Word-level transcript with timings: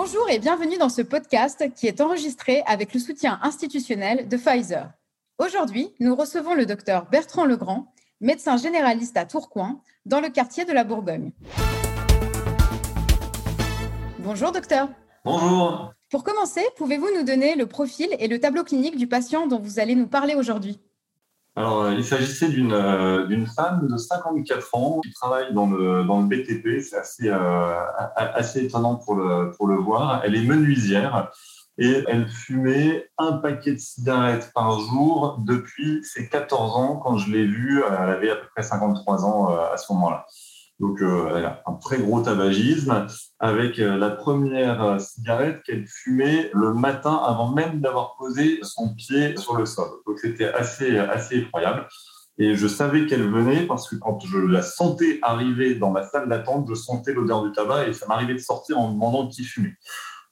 Bonjour 0.00 0.30
et 0.30 0.38
bienvenue 0.38 0.78
dans 0.78 0.90
ce 0.90 1.02
podcast 1.02 1.74
qui 1.74 1.88
est 1.88 2.00
enregistré 2.00 2.62
avec 2.66 2.94
le 2.94 3.00
soutien 3.00 3.40
institutionnel 3.42 4.28
de 4.28 4.36
Pfizer. 4.36 4.92
Aujourd'hui, 5.38 5.92
nous 5.98 6.14
recevons 6.14 6.54
le 6.54 6.66
docteur 6.66 7.06
Bertrand 7.10 7.44
Legrand, 7.44 7.92
médecin 8.20 8.56
généraliste 8.56 9.16
à 9.16 9.24
Tourcoing, 9.24 9.80
dans 10.06 10.20
le 10.20 10.28
quartier 10.28 10.64
de 10.64 10.72
la 10.72 10.84
Bourgogne. 10.84 11.32
Bonjour 14.20 14.52
docteur. 14.52 14.88
Bonjour. 15.24 15.92
Pour 16.12 16.22
commencer, 16.22 16.62
pouvez-vous 16.76 17.08
nous 17.16 17.24
donner 17.24 17.56
le 17.56 17.66
profil 17.66 18.08
et 18.20 18.28
le 18.28 18.38
tableau 18.38 18.62
clinique 18.62 18.96
du 18.96 19.08
patient 19.08 19.48
dont 19.48 19.58
vous 19.58 19.80
allez 19.80 19.96
nous 19.96 20.06
parler 20.06 20.36
aujourd'hui? 20.36 20.78
Alors, 21.58 21.82
euh, 21.82 21.94
il 21.94 22.04
s'agissait 22.04 22.50
d'une 22.50 22.72
euh, 22.72 23.46
femme 23.46 23.88
de 23.88 23.96
54 23.96 24.76
ans 24.76 25.00
qui 25.00 25.12
travaille 25.12 25.52
dans 25.52 25.68
le, 25.68 26.04
dans 26.04 26.20
le 26.20 26.26
BTP. 26.28 26.80
C'est 26.80 26.96
assez, 26.96 27.28
euh, 27.28 27.74
assez 28.14 28.66
étonnant 28.66 28.94
pour 28.94 29.16
le, 29.16 29.50
pour 29.56 29.66
le 29.66 29.74
voir. 29.74 30.22
Elle 30.24 30.36
est 30.36 30.44
menuisière 30.44 31.32
et 31.76 32.04
elle 32.06 32.28
fumait 32.28 33.10
un 33.18 33.32
paquet 33.32 33.72
de 33.72 33.78
cigarettes 33.78 34.52
par 34.54 34.78
jour 34.78 35.40
depuis 35.44 36.04
ses 36.04 36.28
14 36.28 36.76
ans. 36.76 36.96
Quand 36.98 37.18
je 37.18 37.32
l'ai 37.32 37.44
vue, 37.44 37.82
elle 37.84 38.08
avait 38.08 38.30
à 38.30 38.36
peu 38.36 38.46
près 38.54 38.62
53 38.62 39.24
ans 39.24 39.48
à 39.48 39.76
ce 39.78 39.92
moment-là. 39.94 40.26
Donc, 40.80 41.02
euh, 41.02 41.50
un 41.66 41.72
très 41.74 41.98
gros 41.98 42.20
tabagisme 42.20 43.06
avec 43.40 43.80
euh, 43.80 43.96
la 43.96 44.10
première 44.10 44.82
euh, 44.82 44.98
cigarette 45.00 45.62
qu'elle 45.64 45.86
fumait 45.86 46.50
le 46.54 46.72
matin 46.72 47.20
avant 47.26 47.52
même 47.52 47.80
d'avoir 47.80 48.14
posé 48.16 48.60
son 48.62 48.94
pied 48.94 49.36
sur 49.36 49.56
le 49.56 49.66
sol. 49.66 49.88
Donc, 50.06 50.18
c'était 50.20 50.46
assez, 50.46 50.96
assez 50.96 51.38
effroyable. 51.38 51.88
Et 52.38 52.54
je 52.54 52.68
savais 52.68 53.06
qu'elle 53.06 53.28
venait 53.28 53.66
parce 53.66 53.90
que 53.90 53.96
quand 53.96 54.20
je 54.24 54.38
la 54.38 54.62
sentais 54.62 55.18
arriver 55.22 55.74
dans 55.74 55.90
ma 55.90 56.04
salle 56.04 56.28
d'attente, 56.28 56.66
je 56.68 56.74
sentais 56.74 57.12
l'odeur 57.12 57.42
du 57.42 57.50
tabac 57.50 57.88
et 57.88 57.92
ça 57.92 58.06
m'arrivait 58.06 58.34
de 58.34 58.38
sortir 58.38 58.78
en 58.78 58.88
me 58.88 58.92
demandant 58.94 59.26
qui 59.26 59.42
fumait. 59.42 59.74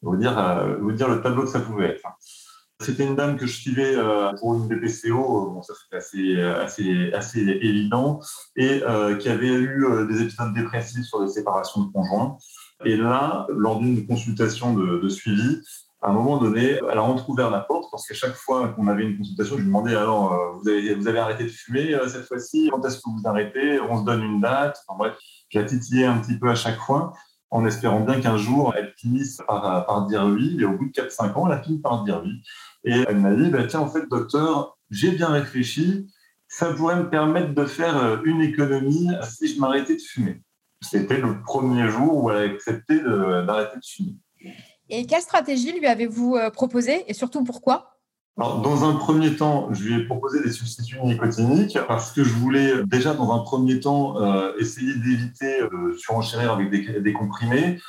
Vous 0.03 0.17
dire, 0.17 0.77
vous 0.81 0.93
dire 0.93 1.09
le 1.09 1.21
tableau 1.21 1.43
que 1.43 1.49
ça 1.49 1.59
pouvait 1.59 1.89
être. 1.89 2.07
C'était 2.81 3.05
une 3.05 3.17
dame 3.17 3.39
que 3.39 3.47
je 3.47 3.57
suivais 3.57 3.97
euh, 3.97 4.33
pour 4.39 4.55
une 4.55 4.69
BPCO, 4.69 5.51
bon, 5.51 5.63
ça 5.63 5.73
c'était 5.75 6.43
assez, 6.43 7.11
assez 7.15 7.41
évident, 7.41 8.21
et 8.55 8.83
euh, 8.83 9.17
qui 9.17 9.31
avait 9.31 9.49
eu 9.49 9.87
euh, 9.87 10.07
des 10.07 10.21
épisodes 10.21 10.53
dépressifs 10.53 11.07
sur 11.07 11.23
les 11.23 11.29
séparations 11.29 11.85
de 11.85 11.93
conjoints. 11.93 12.37
Et 12.85 12.97
là, 12.97 13.47
lors 13.49 13.81
d'une 13.81 14.07
consultation 14.07 14.75
de, 14.75 15.09
suivi, 15.09 15.63
à 16.03 16.11
un 16.11 16.13
moment 16.13 16.37
donné, 16.37 16.79
elle 16.93 16.99
a 16.99 17.03
entrouvert 17.03 17.51
la 17.51 17.61
porte 17.61 17.87
parce 17.91 18.07
qu'à 18.07 18.15
chaque 18.15 18.35
fois 18.35 18.69
qu'on 18.69 18.89
avait 18.89 19.05
une 19.05 19.17
consultation, 19.17 19.57
je 19.57 19.63
lui 19.63 19.69
demandais 19.69 19.97
alors, 19.97 20.61
vous 20.63 20.69
avez, 20.69 21.19
arrêté 21.19 21.45
de 21.45 21.49
fumer 21.49 21.99
cette 22.07 22.27
fois-ci? 22.27 22.69
Quand 22.71 22.85
est-ce 22.85 22.99
que 22.99 23.09
vous 23.09 23.23
arrêtez? 23.27 23.81
On 23.81 23.99
se 23.99 24.05
donne 24.05 24.23
une 24.23 24.43
date. 24.43 24.77
Enfin 24.87 24.99
bref, 24.99 25.17
j'ai 25.49 25.65
titillé 25.65 26.05
un 26.05 26.19
petit 26.19 26.39
peu 26.39 26.51
à 26.51 26.55
chaque 26.55 26.79
fois 26.81 27.15
en 27.51 27.65
espérant 27.67 28.01
bien 28.01 28.21
qu'un 28.21 28.37
jour, 28.37 28.75
elle 28.77 28.93
finisse 28.97 29.41
par, 29.47 30.07
dire 30.07 30.25
oui. 30.25 30.57
Et 30.61 30.65
au 30.65 30.77
bout 30.77 30.87
de 30.87 30.93
4-5 30.93 31.33
ans, 31.35 31.47
elle 31.47 31.59
a 31.59 31.63
fini 31.63 31.79
par 31.79 32.05
dire 32.05 32.23
oui. 32.25 32.43
Et 32.85 33.05
elle 33.09 33.19
m'a 33.19 33.35
dit, 33.35 33.51
bah, 33.51 33.65
tiens, 33.67 33.81
en 33.81 33.89
fait, 33.89 34.09
docteur, 34.09 34.77
j'ai 34.91 35.13
bien 35.13 35.29
réfléchi, 35.29 36.07
ça 36.49 36.73
pourrait 36.73 36.97
me 36.97 37.11
permettre 37.11 37.55
de 37.55 37.65
faire 37.65 37.97
euh, 37.97 38.19
une 38.25 38.41
économie 38.41 39.09
si 39.23 39.49
je 39.49 39.61
m'arrêtais 39.61 39.97
de 39.97 40.01
fumer. 40.01 40.43
C'était 40.83 41.19
le 41.19 41.43
premier 41.43 41.89
jour 41.89 42.25
où 42.25 42.31
elle 42.31 42.37
a 42.37 42.53
accepté 42.53 43.01
d'arrêter 43.01 43.77
de, 43.77 43.85
fumer. 43.85 44.15
Et 44.89 45.07
quelle 45.07 45.23
stratégie 45.23 45.73
lui 45.73 45.87
avez-vous 45.87 46.37
euh, 46.37 46.51
proposé 46.51 47.05
et 47.09 47.15
surtout 47.15 47.43
pourquoi? 47.43 47.96
Alors, 48.39 48.61
dans 48.61 48.85
un 48.85 48.95
premier 48.97 49.35
temps, 49.35 49.73
je 49.73 49.83
lui 49.83 49.95
ai 49.95 50.05
proposé 50.05 50.43
des 50.43 50.51
substituts 50.51 51.01
nicotiniques 51.03 51.79
parce 51.89 52.13
que 52.13 52.23
je 52.23 52.35
voulais 52.35 52.85
déjà, 52.85 53.15
dans 53.15 53.33
un 53.33 53.39
premier 53.39 53.81
temps, 53.81 54.21
euh, 54.21 54.53
essayer 54.59 54.93
d'éviter 54.95 55.63
de 55.63 55.97
surenchérir 55.97 56.53
avec 56.53 56.71
des, 56.71 57.01
des, 57.01 57.13
comprimés. 57.15 57.81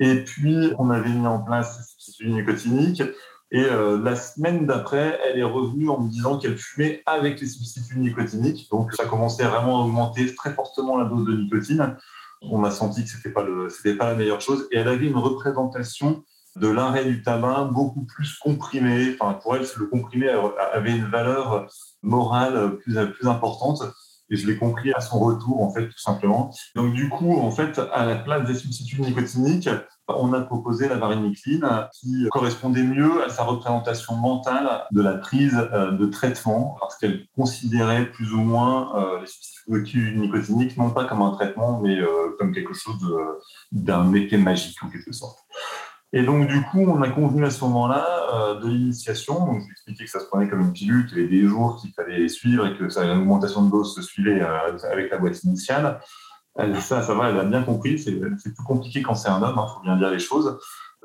Et 0.00 0.16
puis, 0.16 0.72
on 0.78 0.90
avait 0.90 1.08
mis 1.08 1.26
en 1.26 1.40
place 1.40 1.78
des 1.78 1.84
substituts 1.84 2.30
nicotiniques. 2.30 3.02
Et 3.50 3.64
euh, 3.64 3.98
la 4.02 4.14
semaine 4.14 4.66
d'après, 4.66 5.18
elle 5.24 5.38
est 5.38 5.44
revenue 5.44 5.88
en 5.88 6.00
me 6.00 6.10
disant 6.10 6.38
qu'elle 6.38 6.58
fumait 6.58 7.02
avec 7.06 7.40
les 7.40 7.46
substituts 7.46 7.98
nicotiniques. 7.98 8.68
Donc, 8.70 8.92
ça 8.92 9.06
commençait 9.06 9.44
vraiment 9.44 9.80
à 9.80 9.84
augmenter 9.86 10.34
très 10.34 10.52
fortement 10.52 10.98
la 10.98 11.06
dose 11.06 11.24
de 11.24 11.34
nicotine. 11.34 11.96
On 12.42 12.62
a 12.64 12.70
senti 12.70 13.04
que 13.04 13.08
ce 13.08 13.16
n'était 13.16 13.30
pas, 13.30 13.44
pas 13.44 14.10
la 14.10 14.16
meilleure 14.16 14.42
chose. 14.42 14.68
Et 14.70 14.76
elle 14.76 14.88
avait 14.88 15.06
une 15.06 15.16
représentation 15.16 16.24
de 16.56 16.68
l'arrêt 16.68 17.04
du 17.04 17.22
tabac 17.22 17.64
beaucoup 17.72 18.04
plus 18.04 18.38
comprimé. 18.38 19.16
Enfin, 19.18 19.34
pour 19.34 19.56
elle, 19.56 19.66
le 19.76 19.86
comprimé 19.86 20.28
avait 20.72 20.92
une 20.92 21.06
valeur 21.06 21.66
morale 22.02 22.78
plus, 22.78 22.96
importante. 23.26 23.82
Et 24.30 24.36
je 24.36 24.46
l'ai 24.46 24.56
compris 24.56 24.92
à 24.94 25.00
son 25.00 25.18
retour, 25.18 25.62
en 25.62 25.70
fait, 25.70 25.86
tout 25.86 25.98
simplement. 25.98 26.50
Donc, 26.74 26.94
du 26.94 27.10
coup, 27.10 27.38
en 27.38 27.50
fait, 27.50 27.78
à 27.92 28.06
la 28.06 28.16
place 28.16 28.46
des 28.46 28.54
substituts 28.54 29.02
nicotiniques, 29.02 29.68
on 30.08 30.32
a 30.32 30.40
proposé 30.42 30.88
la 30.88 30.96
varinicline 30.96 31.66
qui 31.92 32.26
correspondait 32.30 32.82
mieux 32.82 33.24
à 33.24 33.28
sa 33.28 33.44
représentation 33.44 34.16
mentale 34.16 34.84
de 34.90 35.02
la 35.02 35.14
prise 35.14 35.56
euh, 35.72 35.92
de 35.92 36.06
traitement 36.06 36.76
parce 36.80 36.96
qu'elle 36.98 37.26
considérait 37.34 38.06
plus 38.10 38.32
ou 38.32 38.40
moins 38.40 38.96
euh, 38.96 39.20
les 39.20 39.26
substituts 39.26 40.14
nicotiniques 40.16 40.76
non 40.76 40.90
pas 40.90 41.06
comme 41.06 41.22
un 41.22 41.30
traitement 41.30 41.80
mais 41.80 41.98
euh, 41.98 42.36
comme 42.38 42.52
quelque 42.52 42.74
chose 42.74 43.00
d'un 43.72 44.12
effet 44.12 44.36
magique 44.36 44.76
en 44.82 44.90
quelque 44.90 45.12
sorte. 45.12 45.38
Et 46.16 46.22
donc, 46.22 46.46
du 46.46 46.62
coup, 46.62 46.78
on 46.86 47.02
a 47.02 47.10
convenu 47.10 47.44
à 47.44 47.50
ce 47.50 47.64
moment-là 47.64 48.06
euh, 48.32 48.60
de 48.60 48.68
l'initiation. 48.68 49.34
Donc, 49.34 49.62
je 49.62 49.64
lui 49.64 49.72
expliquais 49.72 50.04
que 50.04 50.10
ça 50.10 50.20
se 50.20 50.26
prenait 50.26 50.48
comme 50.48 50.60
une 50.60 50.72
pilule, 50.72 51.06
qu'il 51.06 51.18
y 51.18 51.20
avait 51.22 51.28
des 51.28 51.42
jours 51.42 51.76
qu'il 51.80 51.92
fallait 51.92 52.28
suivre 52.28 52.68
et 52.68 52.78
que 52.78 52.88
ça, 52.88 53.04
l'augmentation 53.04 53.64
de 53.64 53.70
dose 53.72 53.96
se 53.96 54.00
suivait 54.00 54.40
euh, 54.40 54.78
avec 54.92 55.10
la 55.10 55.18
boîte 55.18 55.42
initiale. 55.42 55.98
Elle, 56.54 56.80
ça, 56.80 57.02
ça 57.02 57.14
va, 57.14 57.30
elle 57.30 57.38
a 57.40 57.44
bien 57.44 57.64
compris. 57.64 57.98
C'est, 57.98 58.12
plus 58.12 58.64
compliqué 58.64 59.02
quand 59.02 59.16
c'est 59.16 59.28
un 59.28 59.42
homme, 59.42 59.54
il 59.56 59.60
hein, 59.60 59.66
faut 59.74 59.80
bien 59.80 59.96
dire 59.96 60.08
les 60.08 60.20
choses. 60.20 60.56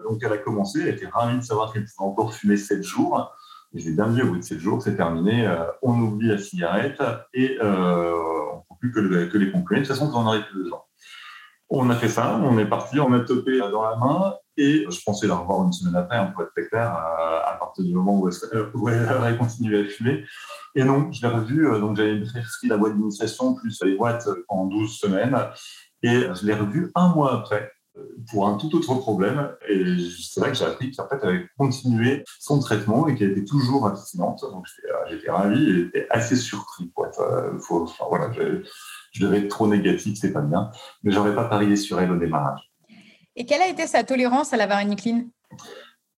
Donc, 0.07 0.21
elle 0.21 0.31
a 0.31 0.37
commencé, 0.37 0.81
elle 0.83 0.89
était 0.89 1.07
ravie 1.07 1.39
de 1.39 1.43
savoir 1.43 1.73
qu'elle 1.73 1.85
pouvait 1.85 2.07
encore 2.07 2.31
fumer 2.31 2.55
7 2.55 2.83
jours. 2.83 3.33
Et 3.73 3.79
je 3.79 3.89
l'ai 3.89 3.95
bien 3.95 4.09
dit, 4.09 4.21
au 4.21 4.27
bout 4.27 4.37
de 4.37 4.43
7 4.43 4.59
jours, 4.59 4.79
c'est 4.83 4.95
terminé. 4.95 5.47
Euh, 5.47 5.65
on 5.81 5.99
oublie 5.99 6.27
la 6.27 6.37
cigarette 6.37 7.01
et 7.33 7.57
on 7.63 7.65
ne 7.65 8.63
prend 8.63 8.75
plus 8.79 8.91
que, 8.91 9.25
que, 9.25 9.37
les 9.39 9.51
comprimés. 9.51 9.81
De 9.81 9.87
toute 9.87 9.95
façon, 9.95 10.11
vous 10.11 10.17
en 10.17 10.27
aurez 10.27 10.45
plus 10.45 10.65
besoin. 10.65 10.81
On 11.69 11.89
a 11.89 11.95
fait 11.95 12.09
ça, 12.09 12.39
on 12.43 12.57
est 12.57 12.65
parti, 12.65 12.99
on 12.99 13.13
a 13.13 13.19
topé 13.19 13.59
dans 13.59 13.83
la 13.83 13.95
main 13.95 14.35
et 14.57 14.85
je 14.89 14.99
pensais 15.05 15.27
la 15.27 15.35
revoir 15.35 15.63
une 15.65 15.71
semaine 15.71 15.95
après, 15.95 16.17
hein, 16.17 16.31
pour 16.33 16.43
être 16.43 16.51
très 16.51 16.67
clair, 16.67 16.91
à, 16.91 17.55
partir 17.59 17.85
du 17.85 17.93
moment 17.93 18.19
où 18.73 18.89
elle, 18.89 19.07
aurait 19.15 19.37
continué 19.37 19.85
à 19.85 19.85
fumer. 19.87 20.25
Et 20.75 20.83
non, 20.83 21.11
je 21.11 21.21
l'ai 21.21 21.33
revu, 21.33 21.67
euh, 21.67 21.79
donc 21.79 21.95
j'avais 21.95 22.19
prescrit 22.21 22.67
la 22.67 22.77
boîte 22.77 22.95
d'initiation 22.95 23.53
plus 23.53 23.79
les 23.83 23.95
boîtes 23.95 24.27
en 24.47 24.65
12 24.65 24.99
semaines 24.99 25.37
et 26.01 26.27
je 26.33 26.45
l'ai 26.45 26.53
revu 26.53 26.91
un 26.95 27.09
mois 27.09 27.33
après 27.33 27.63
euh, 27.63 27.78
pour 28.29 28.47
un 28.47 28.57
tout 28.57 28.75
autre 28.75 28.95
problème. 28.95 29.51
Et 29.67 29.83
c'est 30.21 30.39
vrai 30.39 30.51
que 30.51 30.57
j'ai 30.57 30.65
appris 30.65 30.91
qu'en 30.91 31.07
fait, 31.07 31.17
elle 31.23 31.29
avait 31.29 31.47
continué 31.57 32.23
son 32.39 32.59
traitement 32.59 33.07
et 33.07 33.15
qu'elle 33.15 33.31
était 33.31 33.45
toujours 33.45 33.87
abstinente. 33.87 34.41
Donc 34.51 34.65
j'étais 35.09 35.29
euh, 35.29 35.33
ravi 35.33 35.89
et 35.93 36.05
assez 36.09 36.35
surpris. 36.35 36.91
Être, 37.05 37.57
faut, 37.61 37.89
voilà, 38.09 38.31
je 39.11 39.23
devais 39.23 39.39
être 39.39 39.49
trop 39.49 39.67
négatif, 39.67 40.17
c'est 40.19 40.33
pas 40.33 40.41
bien, 40.41 40.71
mais 41.03 41.11
j'aurais 41.11 41.35
pas 41.35 41.45
parié 41.45 41.75
sur 41.75 41.99
elle 41.99 42.11
au 42.11 42.17
démarrage. 42.17 42.69
Et 43.35 43.45
quelle 43.45 43.61
a 43.61 43.67
été 43.67 43.87
sa 43.87 44.03
tolérance 44.03 44.53
à 44.53 44.57
la 44.57 44.67
varinicline 44.67 45.29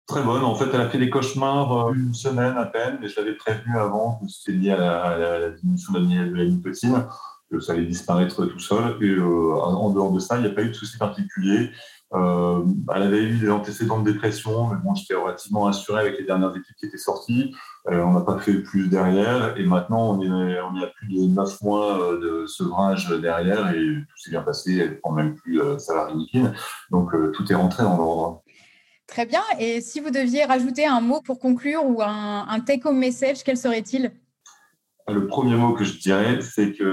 Très 0.07 0.23
bonne. 0.23 0.43
En 0.43 0.55
fait, 0.55 0.65
elle 0.73 0.81
a 0.81 0.89
fait 0.89 0.97
des 0.97 1.09
cauchemars 1.09 1.89
euh, 1.89 1.93
une 1.93 2.13
semaine 2.13 2.57
à 2.57 2.65
peine, 2.65 2.97
mais 2.99 3.07
je 3.07 3.15
l'avais 3.19 3.35
prévenu 3.35 3.77
avant 3.77 4.19
que 4.19 4.27
c'était 4.27 4.57
lié 4.57 4.71
à 4.71 5.17
la, 5.17 5.49
diminution 5.51 5.93
de 5.93 6.35
la 6.35 6.45
nicotine, 6.45 7.07
ça 7.59 7.73
allait 7.73 7.85
disparaître 7.85 8.45
tout 8.45 8.59
seul. 8.59 8.97
Et 9.01 9.09
euh, 9.09 9.53
en 9.55 9.89
dehors 9.89 10.11
de 10.11 10.19
ça, 10.19 10.37
il 10.37 10.41
n'y 10.41 10.47
a 10.47 10.51
pas 10.51 10.63
eu 10.63 10.69
de 10.69 10.73
souci 10.73 10.97
particulier. 10.97 11.71
Euh, 12.13 12.65
elle 12.93 13.03
avait 13.03 13.23
eu 13.23 13.37
des 13.37 13.49
antécédents 13.49 14.01
de 14.01 14.11
dépression, 14.11 14.67
mais 14.67 14.75
bon, 14.83 14.93
j'étais 14.95 15.15
relativement 15.15 15.67
assuré 15.67 16.01
avec 16.01 16.19
les 16.19 16.25
dernières 16.25 16.51
études 16.51 16.75
qui 16.75 16.85
étaient 16.85 16.97
sorties. 16.97 17.55
Euh, 17.89 18.01
on 18.01 18.13
n'a 18.13 18.21
pas 18.21 18.37
fait 18.37 18.55
plus 18.55 18.89
derrière, 18.89 19.57
et 19.57 19.63
maintenant 19.63 20.11
on 20.11 20.21
est, 20.21 20.59
on 20.59 20.77
est 20.77 20.83
à 20.83 20.87
plus 20.87 21.07
de 21.07 21.27
9 21.27 21.61
mois 21.61 22.17
de 22.21 22.45
sevrage 22.47 23.09
derrière, 23.21 23.71
et 23.73 23.79
tout 23.79 24.17
s'est 24.17 24.31
bien 24.31 24.41
passé. 24.41 24.77
Elle 24.77 24.89
ne 24.91 24.95
prend 24.95 25.13
même 25.13 25.35
plus 25.35 25.61
euh, 25.61 25.77
sa 25.77 26.09
donc 26.89 27.11
tout 27.33 27.51
est 27.51 27.55
rentré 27.55 27.83
dans 27.83 27.97
l'ordre. 27.97 28.43
Très 29.07 29.25
bien. 29.25 29.41
Et 29.59 29.81
si 29.81 29.99
vous 29.99 30.09
deviez 30.09 30.43
rajouter 30.45 30.85
un 30.85 31.01
mot 31.01 31.21
pour 31.21 31.39
conclure 31.39 31.85
ou 31.85 32.01
un, 32.01 32.45
un 32.47 32.59
take-home 32.59 32.97
message, 32.97 33.43
quel 33.43 33.57
serait-il? 33.57 34.11
Le 35.07 35.27
premier 35.27 35.55
mot 35.55 35.73
que 35.73 35.83
je 35.83 35.97
dirais, 35.97 36.39
c'est 36.41 36.71
qu'il 36.71 36.85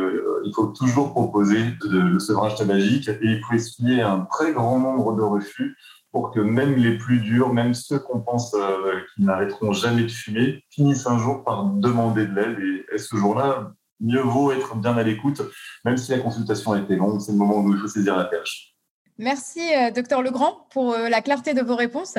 euh, 0.46 0.52
faut 0.54 0.66
toujours 0.66 1.12
proposer 1.12 1.64
le 1.84 2.18
sevrage 2.18 2.56
tabagique 2.56 3.08
et 3.08 3.18
il 3.22 3.42
faut 3.42 3.54
essuyer 3.54 4.02
un 4.02 4.20
très 4.20 4.52
grand 4.52 4.78
nombre 4.78 5.14
de 5.16 5.22
refus 5.22 5.76
pour 6.12 6.30
que 6.30 6.40
même 6.40 6.74
les 6.76 6.96
plus 6.96 7.20
durs, 7.20 7.52
même 7.52 7.74
ceux 7.74 7.98
qu'on 7.98 8.20
pense 8.20 8.54
euh, 8.54 9.00
qui 9.14 9.22
n'arrêteront 9.22 9.72
jamais 9.72 10.02
de 10.02 10.08
fumer, 10.10 10.64
finissent 10.70 11.06
un 11.06 11.18
jour 11.18 11.44
par 11.44 11.64
demander 11.64 12.26
de 12.26 12.34
l'aide. 12.34 12.58
Et, 12.92 12.98
ce 12.98 13.16
jour-là, 13.16 13.72
mieux 14.00 14.20
vaut 14.20 14.50
être 14.52 14.74
bien 14.76 14.96
à 14.96 15.02
l'écoute, 15.02 15.42
même 15.84 15.96
si 15.96 16.10
la 16.10 16.18
consultation 16.18 16.72
a 16.72 16.78
été 16.78 16.96
longue, 16.96 17.20
c'est 17.20 17.32
le 17.32 17.38
moment 17.38 17.60
où 17.60 17.72
il 17.72 17.78
faut 17.78 17.88
saisir 17.88 18.16
la 18.16 18.24
perche. 18.24 18.74
Merci, 19.18 19.60
euh, 19.74 19.90
docteur 19.90 20.22
Legrand, 20.22 20.66
pour 20.70 20.96
la 20.96 21.20
clarté 21.20 21.52
de 21.52 21.62
vos 21.62 21.76
réponses. 21.76 22.16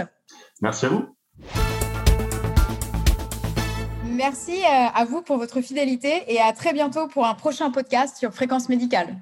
Merci 0.62 0.86
à 0.86 0.90
vous. 0.90 1.16
Merci 4.20 4.52
euh, 4.52 4.88
à 4.94 5.06
vous 5.06 5.22
pour 5.22 5.38
votre 5.38 5.62
fidélité 5.62 6.26
et 6.28 6.42
à 6.42 6.52
très 6.52 6.74
bientôt 6.74 7.08
pour 7.08 7.26
un 7.26 7.36
prochain 7.36 7.72
podcast 7.72 8.18
sur 8.18 8.34
Fréquence 8.34 8.68
Médicale. 8.68 9.16